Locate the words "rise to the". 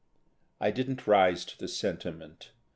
1.05-1.67